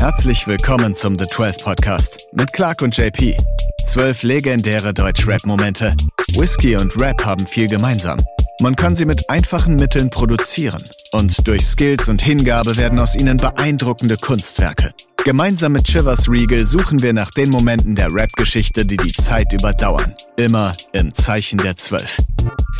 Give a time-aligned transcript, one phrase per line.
[0.00, 3.36] Herzlich willkommen zum The 12 Podcast mit Clark und JP.
[3.84, 5.94] Zwölf legendäre Deutsch-Rap-Momente.
[6.38, 8.18] Whisky und Rap haben viel gemeinsam.
[8.62, 10.82] Man kann sie mit einfachen Mitteln produzieren.
[11.12, 14.94] Und durch Skills und Hingabe werden aus ihnen beeindruckende Kunstwerke.
[15.24, 20.14] Gemeinsam mit Chivers Regal suchen wir nach den Momenten der Rap-Geschichte, die die Zeit überdauern.
[20.38, 22.16] Immer im Zeichen der Zwölf.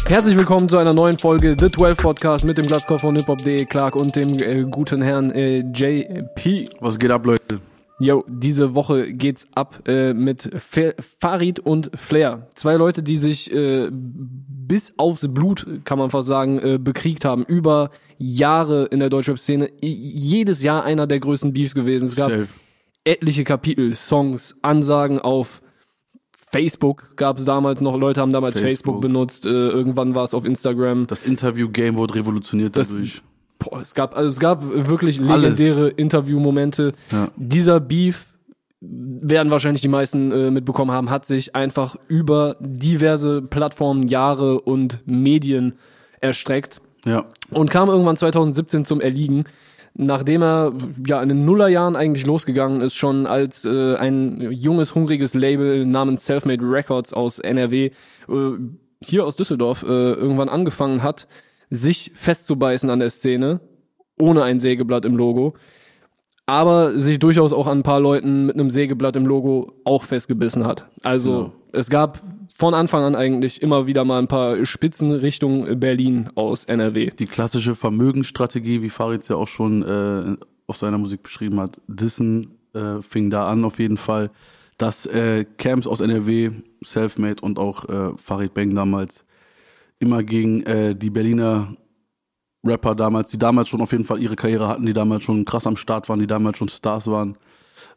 [0.07, 3.95] Herzlich willkommen zu einer neuen Folge The 12 Podcast mit dem Glaskopf von hiphop.de, Clark
[3.95, 6.71] und dem äh, guten Herrn äh, JP.
[6.81, 7.61] Was geht ab, Leute?
[8.03, 12.49] Yo, diese Woche geht's ab äh, mit Fe Farid und Flair.
[12.55, 17.45] Zwei Leute, die sich äh, bis aufs Blut, kann man fast sagen, äh, bekriegt haben.
[17.45, 19.69] Über Jahre in der Deutschrap-Szene.
[19.83, 22.07] Jedes Jahr einer der größten Beefs gewesen.
[22.07, 22.49] Es gab Safe.
[23.05, 25.61] etliche Kapitel, Songs, Ansagen auf
[26.53, 27.97] Facebook gab es damals noch.
[27.99, 29.01] Leute haben damals Facebook, Facebook.
[29.03, 29.47] benutzt.
[29.47, 31.07] Äh, irgendwann war es auf Instagram.
[31.07, 33.23] Das Interview-Game wurde revolutioniert Das- dadurch.
[33.61, 36.93] Boah, es gab, also es gab wirklich legendäre Interviewmomente.
[37.13, 37.29] Ja.
[37.37, 38.27] Dieser Beef
[38.81, 45.01] werden wahrscheinlich die meisten äh, mitbekommen haben, hat sich einfach über diverse Plattformen, Jahre und
[45.05, 45.75] Medien
[46.21, 47.27] erstreckt Ja.
[47.51, 49.45] und kam irgendwann 2017 zum Erliegen,
[49.95, 50.73] nachdem er
[51.07, 56.25] ja in den Nullerjahren eigentlich losgegangen ist, schon als äh, ein junges, hungriges Label namens
[56.25, 57.93] Selfmade Records aus NRW äh,
[59.03, 61.27] hier aus Düsseldorf äh, irgendwann angefangen hat,
[61.71, 63.61] sich festzubeißen an der Szene,
[64.19, 65.55] ohne ein Sägeblatt im Logo,
[66.47, 70.67] aber sich durchaus auch an ein paar Leuten mit einem Sägeblatt im Logo auch festgebissen
[70.67, 70.89] hat.
[71.03, 71.53] Also Genau.
[71.73, 72.23] es gab
[72.57, 77.11] von Anfang an eigentlich immer wieder mal ein paar Spitzen Richtung Berlin aus NRW.
[77.19, 82.59] Die klassische Vermögensstrategie, wie Farid ja auch schon äh, auf seiner Musik beschrieben hat, Dissen
[82.75, 84.31] äh, fing da an auf jeden Fall,
[84.77, 86.51] dass äh, Camps aus NRW,
[86.83, 89.25] Selfmade und auch äh, Farid Bang damals
[90.01, 91.77] immer gegen äh, die Berliner
[92.67, 95.67] Rapper damals, die damals schon auf jeden Fall ihre Karriere hatten, die damals schon krass
[95.67, 97.39] am Start waren, die damals schon Stars waren.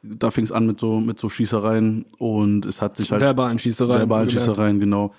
[0.03, 3.57] Da fing es an mit so mit so Schießereien und es hat sich halt Verbalen
[3.57, 3.99] Schießereien.
[3.99, 5.13] Verbalen Schießereien, genau.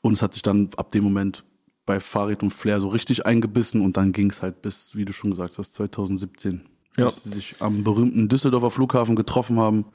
[0.00, 1.44] Und es hat sich dann ab dem Moment
[1.86, 5.12] bei Farid und Flair so richtig eingebissen und dann ging es halt bis, wie du
[5.12, 6.62] schon gesagt hast, 2017.
[6.96, 7.06] Ja.
[7.06, 9.86] Bis sie sich am berühmten Düsseldorfer Flughafen getroffen haben,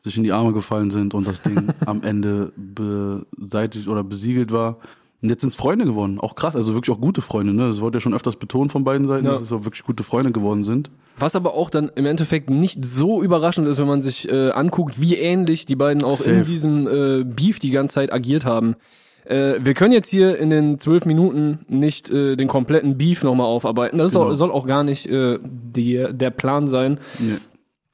[0.00, 4.78] sich in die Arme gefallen sind und das Ding am Ende beseitigt oder besiegelt war.
[5.26, 6.20] Und jetzt sind es Freunde geworden.
[6.20, 7.52] Auch krass, also wirklich auch gute Freunde.
[7.52, 7.66] Ne?
[7.66, 9.32] Das wurde ja schon öfters betont von beiden Seiten, Ja.
[9.32, 10.88] dass es auch wirklich gute Freunde geworden sind.
[11.18, 15.00] Was aber auch dann im Endeffekt nicht so überraschend ist, wenn man sich äh, anguckt,
[15.00, 16.44] wie ähnlich die beiden auch in Safe.
[16.44, 18.76] diesem äh, Beef die ganze Zeit agiert haben.
[19.24, 23.46] Äh, wir können jetzt hier in den zwölf Minuten nicht äh, den kompletten Beef nochmal
[23.48, 23.98] aufarbeiten.
[23.98, 24.26] Das Genau.
[24.30, 27.00] auch, soll auch gar nicht äh, die, der Plan sein.
[27.18, 27.34] Nee.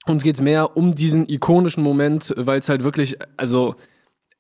[0.07, 3.77] Uns geht's mehr um diesen ikonischen Moment, weil es halt wirklich, also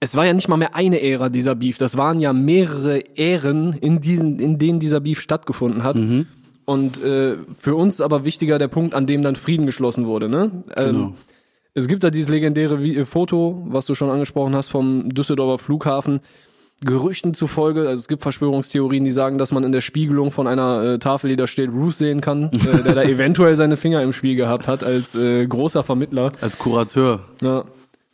[0.02, 3.72] es war ja nicht mal mehr eine Ära dieser Beef, das waren ja mehrere Ähren,
[3.72, 5.96] in diesen, in denen dieser Beef stattgefunden hat.
[6.64, 10.28] Und äh, für uns aber wichtiger der Punkt, an dem dann Frieden geschlossen wurde.
[10.28, 10.50] Ne?
[10.76, 11.12] Ähm, Genau.
[11.74, 16.20] Es gibt da dieses legendäre äh, Foto, was du schon angesprochen hast, vom Düsseldorfer Flughafen.
[16.84, 20.82] Gerüchten zufolge, also es gibt Verschwörungstheorien, die sagen, dass man in der Spiegelung von einer
[20.82, 24.12] äh, Tafel, die da steht, Bruce sehen kann, äh, der da eventuell seine Finger im
[24.12, 26.32] Spiel gehabt hat als äh, großer Vermittler.
[26.40, 27.20] Als Kurateur.
[27.40, 27.64] Ja.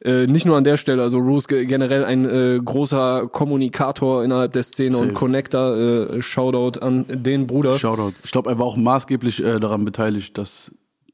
[0.05, 4.53] Äh, nicht nur an der Stelle, also Roos ge- generell ein äh, großer Kommunikator innerhalb
[4.53, 5.09] der Szene Safe.
[5.09, 5.77] und Connector.
[5.77, 7.75] Äh, Shoutout an den Bruder.
[7.75, 8.13] Shoutout.
[8.23, 10.71] Ich glaube, er war auch maßgeblich äh, daran beteiligt, dass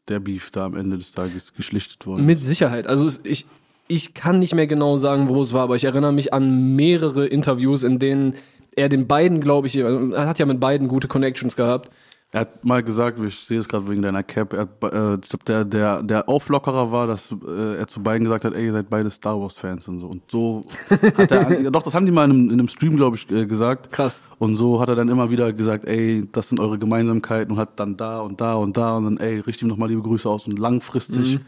[0.08, 2.22] der Beef da am Ende des Tages geschlichtet wurde.
[2.22, 2.86] Mit Sicherheit.
[2.86, 3.46] Also es, ich,
[3.88, 7.26] ich kann nicht mehr genau sagen, wo es war, aber ich erinnere mich an mehrere
[7.26, 8.34] Interviews, in denen
[8.76, 11.90] er den beiden, glaube ich, er hat ja mit beiden gute Connections gehabt.
[12.34, 15.28] Er hat mal gesagt, ich sehe es gerade wegen deiner Cap, er hat, äh, ich
[15.28, 18.72] glaube, der, der, der Auflockerer war, dass äh, er zu beiden gesagt hat, ey, ihr
[18.72, 20.08] seid beide Star Wars-Fans und so.
[20.08, 20.62] Und so
[21.16, 23.46] hat er, doch, das haben die mal in einem, in einem Stream, glaube ich, äh,
[23.46, 23.92] gesagt.
[23.92, 24.20] Krass.
[24.40, 27.78] Und so hat er dann immer wieder gesagt, ey, das sind eure Gemeinsamkeiten und hat
[27.78, 30.48] dann da und da und da und dann, ey, richte ihm nochmal liebe Grüße aus.
[30.48, 31.38] Und langfristig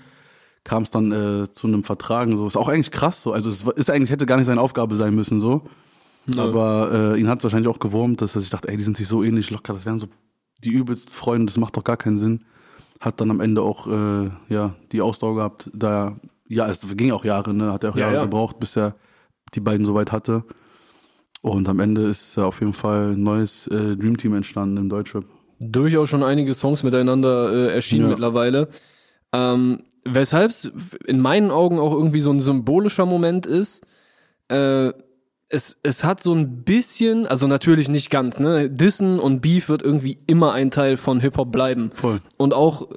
[0.62, 2.36] kam es dann äh, zu einem Vertragen.
[2.36, 3.32] So ist auch eigentlich krass so.
[3.32, 5.62] Also es ist eigentlich hätte gar nicht seine Aufgabe sein müssen so.
[6.36, 9.08] Aber äh, ihn hat wahrscheinlich auch gewurmt, dass er sich dachte, ey, die sind sich
[9.08, 10.06] so ähnlich locker, das wären so
[10.64, 12.44] die übelsten Freunde, das macht doch gar keinen Sinn.
[13.00, 16.16] Hat dann am Ende auch äh, ja die Ausdauer gehabt, da
[16.48, 18.22] ja, es ging auch Jahre, ne, hat er auch Ja, Jahre ja.
[18.24, 18.94] gebraucht, bis er
[19.54, 20.44] die beiden soweit hatte.
[21.42, 25.24] Und am Ende ist auf jeden Fall ein neues äh, Dream Team entstanden im Deutschrap.
[25.58, 28.08] Durchaus schon einige Songs miteinander äh, erschienen Ja.
[28.08, 28.68] mittlerweile.
[29.32, 30.70] Ähm, Weshalb es
[31.06, 33.84] in meinen Augen auch irgendwie so ein symbolischer Moment ist.
[34.48, 34.92] Äh,
[35.48, 38.68] es, es hat so ein bisschen, also natürlich nicht ganz, ne?
[38.68, 41.90] Dissen und Beef wird irgendwie immer ein Teil von Hip-Hop bleiben.
[41.94, 42.20] Voll.
[42.36, 42.88] Und auch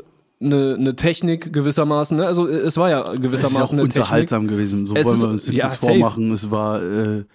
[0.41, 2.25] eine, eine Technik gewissermaßen, ne?
[2.25, 4.03] Also es war ja Es ist ja auch gewissermaßen eine Technik.
[4.03, 4.85] unterhaltsam gewesen.
[4.85, 6.31] So Es wollen ist- wir uns jetzt ja, nichts vormachen.
[6.31, 7.25] Es war äh,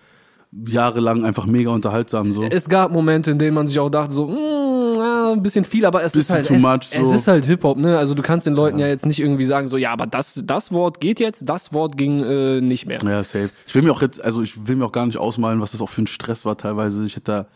[0.66, 2.42] jahrelang einfach mega unterhaltsam so.
[2.44, 4.53] Es gab Momente, in denen man sich auch dachte, so, mm, ah,
[5.34, 7.14] ein bisschen viel, aber es ist halt too es, much, es so.
[7.14, 7.98] ist halt Hip Hop, ne?
[7.98, 8.86] Also du kannst den Leuten ja.
[8.86, 12.22] jetzt nicht irgendwie sagen so, ja, aber das das Wort geht jetzt, das Wort ging
[12.22, 12.98] äh, nicht mehr.
[13.04, 13.50] Ja, safe.
[13.66, 15.80] Ich will mir auch jetzt, also ich will mir auch gar nicht ausmalen, was das
[15.80, 17.04] auch für ein Stress war teilweise.
[17.04, 17.46] Ich hätte da,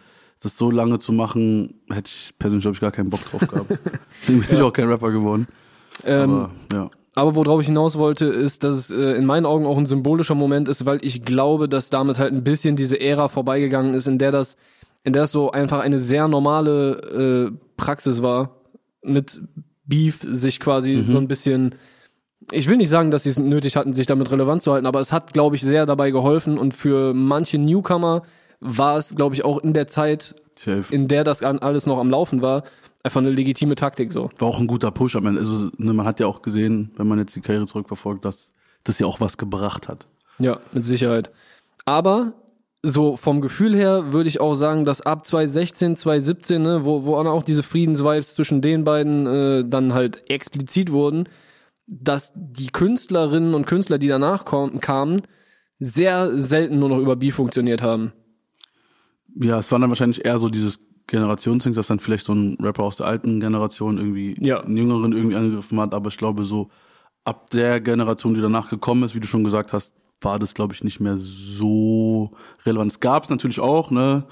[0.43, 3.71] das so lange zu machen, hätte ich persönlich, glaube ich, gar keinen Bock drauf gehabt.
[4.23, 5.49] Deswegen bin ich auch kein Rapper geworden.
[6.05, 6.91] Ähm, Aber, ja.
[7.19, 10.37] Aber worauf ich hinaus wollte, ist, dass es äh, in meinen Augen auch ein symbolischer
[10.37, 14.19] Moment ist, weil ich glaube, dass damit halt ein bisschen diese Ära vorbeigegangen ist, in
[14.19, 14.57] der das,
[15.09, 18.61] in der es so einfach eine sehr normale äh, Praxis war,
[19.03, 19.41] mit
[19.85, 21.75] Beef sich quasi so ein bisschen.
[22.53, 25.01] Ich will nicht sagen, dass sie es nötig hatten, sich damit relevant zu halten, aber
[25.01, 28.23] es hat, glaube ich, sehr dabei geholfen und für manche Newcomer
[28.61, 30.85] war es, glaube ich, auch in der Zeit, Safe.
[30.91, 32.65] in der das alles noch am Laufen war,
[33.03, 34.29] einfach eine legitime Taktik so.
[34.39, 35.41] War auch ein guter Push am Ende.
[35.41, 38.53] Also, ne, man hat ja auch gesehen, wenn man jetzt die Karriere zurückverfolgt, dass
[38.85, 40.07] das ja auch was gebracht hat.
[40.39, 41.31] Ja, mit Sicherheit.
[41.85, 42.33] Aber
[42.83, 47.17] so vom Gefühl her würde ich auch sagen, dass ab 2016, 2017, ne, wo, wo
[47.17, 51.29] auch diese Friedensvibes zwischen den beiden äh, dann halt explizit wurden,
[51.87, 55.23] dass die Künstlerinnen und Künstler, die danach kom- kamen,
[55.81, 58.13] sehr selten nur noch über Beef funktioniert haben.
[59.41, 62.83] Ja, es war dann wahrscheinlich eher so dieses Generationsding, dass dann vielleicht so ein Rapper
[62.83, 64.61] aus der alten Generation irgendwie Ja.
[64.61, 65.95] einen jüngeren irgendwie angegriffen hat.
[65.95, 66.69] Aber ich glaube, so
[67.25, 70.75] ab der Generation, die danach gekommen ist, wie du schon gesagt hast, war das, glaube
[70.75, 72.31] ich, nicht mehr so
[72.67, 72.93] relevant.
[72.93, 74.25] Es gab es natürlich auch, ne?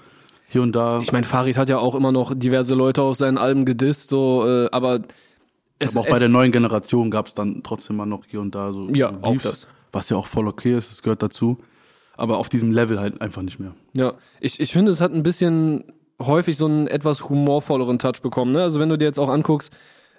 [0.49, 1.01] Hier und da.
[1.01, 4.45] Ich meine, Farid hat ja auch immer noch diverse Leute auf seinen Alben gedisst, so,
[4.47, 5.01] äh, aber
[5.79, 8.41] es, aber auch es, bei der neuen Generation gab es dann trotzdem mal noch hier
[8.41, 9.69] und da so Ja, auch Beefs, das.
[9.93, 11.59] was ja auch voll okay ist, das gehört dazu.
[12.17, 13.75] Aber auf diesem Level halt einfach nicht mehr.
[13.93, 15.85] Ja, ich, ich finde, es hat ein bisschen
[16.23, 18.53] häufig so einen etwas humorvolleren Touch bekommen.
[18.53, 18.63] Ne?
[18.63, 19.71] Also wenn du dir jetzt auch anguckst,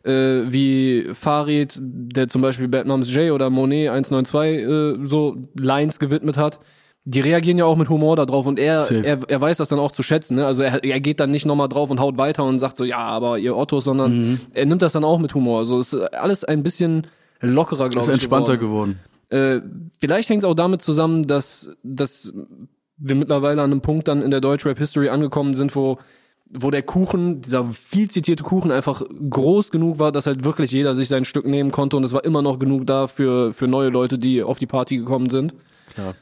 [0.03, 4.63] äh, wie Farid, der zum Beispiel Bad Moms J oder Monet 192
[5.01, 6.59] äh, so Lines gewidmet hat,
[7.09, 9.01] die reagieren ja auch mit Humor darauf und er, Safe.
[9.05, 10.35] er, er weiß das dann auch zu schätzen.
[10.35, 10.45] Ne?
[10.45, 12.97] Also er, er geht dann nicht nochmal drauf und haut weiter und sagt so, ja,
[12.97, 14.39] aber ihr Ottos, sondern Mhm.
[14.53, 15.59] er nimmt das dann auch mit Humor.
[15.59, 17.07] Also es ist alles ein bisschen
[17.39, 18.23] lockerer, glaube Ist ich.
[18.23, 18.99] entspannter geworden.
[19.29, 19.63] geworden.
[19.63, 22.33] Äh, vielleicht hängt es auch damit zusammen, dass, dass
[22.97, 25.99] wir mittlerweile an einem Punkt dann in der Deutschrap-History angekommen sind, wo,
[26.53, 30.95] wo der Kuchen, dieser viel zitierte Kuchen einfach groß genug war, dass halt wirklich jeder
[30.95, 33.89] sich sein Stück nehmen konnte und es war immer noch genug da für, für neue
[33.89, 35.53] Leute, die auf die Party gekommen sind.
[35.93, 36.15] Klar.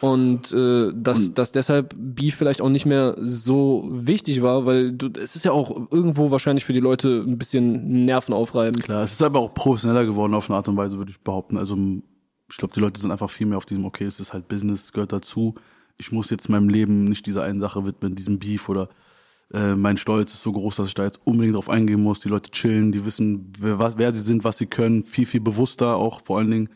[0.00, 5.10] Und äh, dass, dass deshalb Beef vielleicht auch nicht mehr so wichtig war, weil du,
[5.20, 8.80] es ist ja auch irgendwo wahrscheinlich für die Leute ein bisschen Nerven aufreiben.
[8.80, 11.56] Klar, es ist aber auch professioneller geworden auf eine Art und Weise, würde ich behaupten.
[11.56, 11.76] Also
[12.48, 14.84] ich glaube, die Leute sind einfach viel mehr auf diesem, okay, es ist halt Business,
[14.84, 15.56] es gehört dazu.
[15.96, 18.88] Ich muss jetzt meinem Leben nicht dieser einen Sache widmen, diesem Beef oder
[19.52, 22.20] äh, mein Stolz ist so groß, dass ich da jetzt unbedingt drauf eingehen muss.
[22.20, 25.40] Die Leute chillen, die wissen, wer, was, wer sie sind, was sie können, viel, viel
[25.40, 26.68] bewusster auch vor allen Dingen.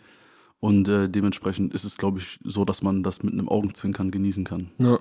[0.61, 4.45] Und äh, dementsprechend ist es, glaube ich, so, dass man das mit einem Augenzwinkern genießen
[4.45, 4.71] kann.
[4.79, 4.99] Ja.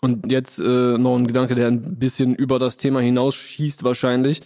[0.00, 4.40] Und jetzt äh, noch ein Gedanke, der ein bisschen über das Thema hinausschießt wahrscheinlich.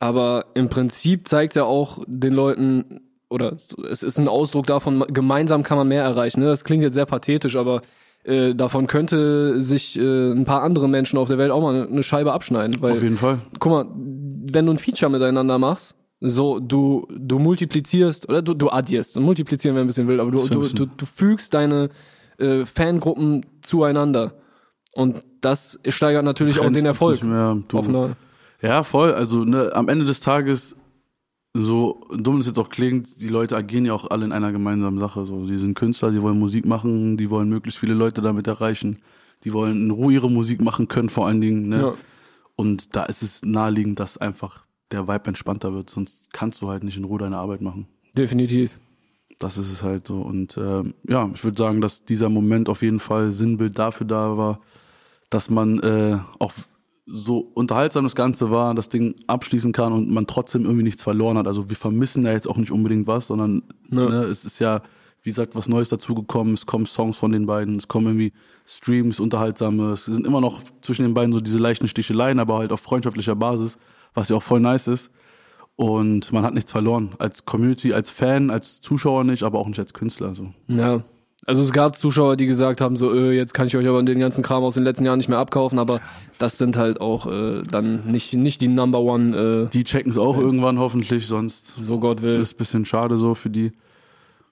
[0.00, 3.00] Aber im Prinzip zeigt er auch den Leuten,
[3.30, 3.56] oder
[3.88, 6.40] es ist ein Ausdruck davon, gemeinsam kann man mehr erreichen.
[6.40, 6.46] Ne?
[6.46, 7.82] Das klingt jetzt sehr pathetisch, aber
[8.26, 12.02] äh, davon könnte sich äh, ein paar andere Menschen auf der Welt auch mal eine
[12.02, 12.76] Scheibe abschneiden.
[12.80, 13.38] Weil, Auf jeden Fall.
[13.60, 18.68] guck mal, wenn du ein Feature miteinander machst, so, du, du multiplizierst, oder du, du
[18.70, 21.90] addierst, und multiplizieren wäre ein bisschen wild, aber du, du, du, du fügst deine
[22.38, 24.32] äh, Fangruppen zueinander.
[24.92, 27.22] Und das steigert natürlich auch den Erfolg.
[27.22, 28.16] mehr.
[28.62, 29.12] Ja, voll.
[29.12, 30.75] Also ne, am Ende des Tages,
[31.56, 34.98] so dumm es jetzt auch klingt, die Leute agieren ja auch alle in einer gemeinsamen
[34.98, 35.26] Sache.
[35.26, 38.98] So, die sind Künstler, die wollen Musik machen, die wollen möglichst viele Leute damit erreichen,
[39.44, 41.68] die wollen in Ruhe ihre Musik machen können, vor allen Dingen.
[41.68, 41.80] Ne?
[41.80, 41.94] Ja.
[42.56, 46.84] Und da ist es naheliegend, dass einfach der Vibe entspannter wird, sonst kannst du halt
[46.84, 47.86] nicht in Ruhe deine Arbeit machen.
[48.16, 48.78] definitiv.
[49.38, 50.20] Das ist es halt so.
[50.20, 54.38] Und ähm, ja, ich würde sagen, dass dieser Moment auf jeden Fall Sinnbild dafür da
[54.38, 54.60] war,
[55.28, 56.52] dass man äh, auch
[57.06, 61.38] so unterhaltsam das Ganze war, das Ding abschließen kann und man trotzdem irgendwie nichts verloren
[61.38, 61.46] hat.
[61.46, 64.08] Also wir vermissen ja jetzt auch nicht unbedingt was, sondern Ja.
[64.08, 64.82] ne, es ist ja,
[65.22, 66.54] wie gesagt, was Neues dazugekommen.
[66.54, 68.32] Es kommen Songs von den beiden, es kommen irgendwie
[68.66, 69.92] Streams, unterhaltsame.
[69.92, 73.36] Es sind immer noch zwischen den beiden so diese leichten Sticheleien, aber halt auf freundschaftlicher
[73.36, 73.78] Basis,
[74.14, 75.10] was ja auch voll nice ist.
[75.76, 77.10] Und man hat nichts verloren.
[77.18, 80.34] Als Community, als Fan, als Zuschauer nicht, aber auch nicht als Künstler.
[80.34, 80.52] So.
[80.68, 81.04] Ja.
[81.48, 84.18] Also es gab Zuschauer, die gesagt haben, so, äh, jetzt kann ich euch aber den
[84.18, 86.00] ganzen Kram aus den letzten Jahren nicht mehr abkaufen, aber
[86.40, 90.18] das sind halt auch äh, dann nicht, nicht die Number One, äh, Die checken es
[90.18, 92.40] auch irgendwann hoffentlich, sonst so Gott will.
[92.40, 93.70] ist ein bisschen schade so für die.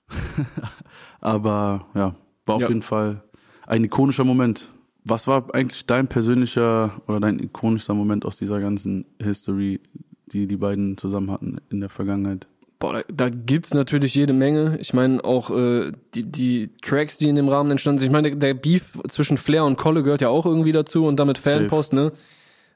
[1.20, 2.68] aber ja, war auf Ja.
[2.68, 3.22] jeden Fall
[3.66, 4.68] ein ikonischer Moment.
[5.04, 9.80] Was war eigentlich dein persönlicher oder dein ikonischer Moment aus dieser ganzen History,
[10.26, 12.46] die die beiden zusammen hatten in der Vergangenheit?
[12.84, 14.76] Boah, da, da gibt's natürlich jede Menge.
[14.78, 18.08] Ich meine auch äh, die, die Tracks, die in dem Rahmen entstanden sind.
[18.08, 21.16] Ich meine, der, der Beef zwischen Flair und Kolle gehört ja auch irgendwie dazu und
[21.16, 21.38] damit.
[21.38, 22.12] Fanpost, ne?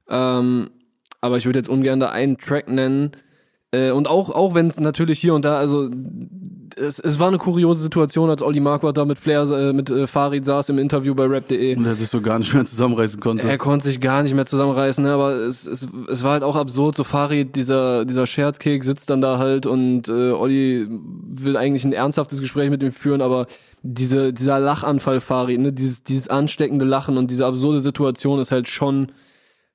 [0.09, 0.71] Ähm,
[1.21, 3.11] aber ich würde jetzt ungern da einen Track nennen.
[3.71, 5.91] Äh, und auch, auch wenn es natürlich hier und da, also
[6.77, 10.07] es, es war eine kuriose Situation, als Olli Marquardt da mit Flair, äh, mit äh,
[10.07, 11.77] Farid saß im Interview bei rap.de.
[11.77, 13.49] Und er sich so gar nicht mehr zusammenreißen konnte.
[13.49, 15.13] Er konnte sich gar nicht mehr zusammenreißen, ne?
[15.13, 16.95] aber es, es, es war halt auch absurd.
[16.95, 21.93] So Farid, dieser, dieser Scherzkek sitzt dann da halt und äh, Olli will eigentlich ein
[21.93, 23.47] ernsthaftes Gespräch mit ihm führen, aber
[23.83, 25.73] diese, dieser Lachanfall Farid, ne?
[25.73, 29.09] dieses, dieses ansteckende Lachen und diese absurde Situation ist halt schon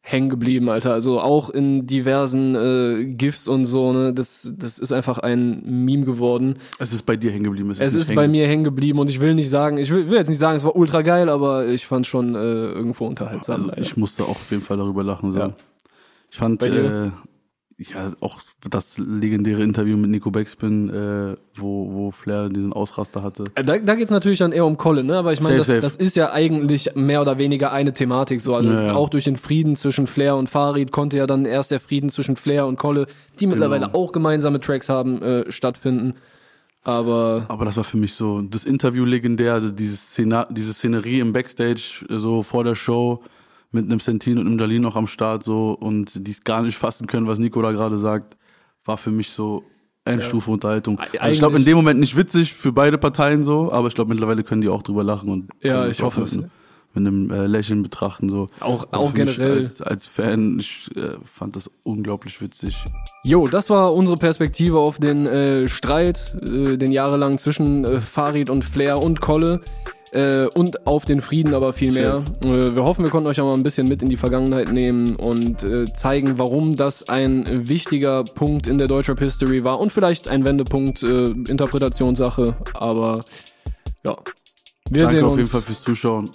[0.06, 0.92] hängen geblieben, Alter.
[0.92, 6.04] Also auch in diversen äh, GIFs und so, ne, das, das ist einfach ein Meme
[6.04, 6.56] geworden.
[6.78, 7.72] Es ist bei dir hängen geblieben.
[7.72, 10.18] Es, es ist, bei mir hängen geblieben und ich will nicht sagen, ich will, will
[10.18, 13.56] jetzt nicht sagen, es war ultra geil, aber ich fand schon äh, irgendwo unterhaltsam.
[13.56, 13.82] Also leider.
[13.82, 15.32] ich musste auch auf jeden Fall darüber lachen.
[15.32, 15.40] So.
[15.40, 15.54] Ja.
[16.30, 17.12] Ich fand äh,
[17.78, 18.40] ja auch
[18.70, 23.46] das legendäre Interview mit Nico Backspin, äh, wo, wo Flair diesen Ausraster hatte.
[23.56, 25.18] Äh, Da, da geht's natürlich dann eher um Colin, ne?
[25.18, 28.42] Aber ich meine, das, Safe, das ist ja eigentlich mehr oder weniger eine Thematik.
[28.42, 28.94] So, also Ja, ja.
[28.94, 32.36] auch durch den Frieden zwischen Flair und Farid konnte ja dann erst der Frieden zwischen
[32.36, 33.08] Flair und Kolle,
[33.40, 33.98] die mittlerweile Genau.
[33.98, 36.14] auch gemeinsame Tracks haben, äh, stattfinden.
[36.86, 41.20] Aber Aber das war für mich so das Interview legendär, also diese, Szena diese Szenerie
[41.22, 43.24] im Backstage, so vor der Show,
[43.74, 46.78] mit einem Sentin und einem Jalin noch am Start so und die es gar nicht
[46.78, 48.38] fassen können, was Nico da gerade sagt,
[48.86, 49.64] war für mich so
[50.06, 51.00] Endstufe Unterhaltung.
[51.00, 53.96] Eig- Also ich glaube in dem Moment nicht witzig für beide Parteien so, aber ich
[53.96, 56.38] glaube mittlerweile können die auch drüber lachen und Ja, ich hoffe mit, es.
[56.38, 56.50] einem-
[56.96, 58.48] mit einem äh, Lächeln betrachten so.
[58.60, 59.64] Auch- Aber auch generell.
[59.64, 62.84] als, als Fan, ich äh, fand das unglaublich witzig.
[63.24, 68.50] Jo, das war unsere Perspektive auf den äh, Streit, äh, den jahrelang zwischen äh, Farid
[68.52, 69.62] und Flair und Kolle.
[70.14, 72.24] Äh, und auf den Frieden aber viel mehr.
[72.44, 75.16] Äh, wir hoffen, wir konnten euch auch mal ein bisschen mit in die Vergangenheit nehmen
[75.16, 80.28] und äh, zeigen, warum das ein wichtiger Punkt in der Deutschrap History war und vielleicht
[80.28, 83.24] ein Wendepunkt, äh, Interpretationssache, aber
[84.04, 84.16] ja.
[84.90, 86.30] Wir Danke sehen auf uns, jeden Fall fürs Zuschauen.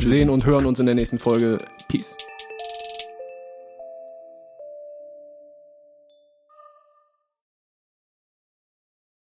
[0.00, 1.58] sehen und hören uns in der nächsten Folge.
[1.88, 2.16] Peace.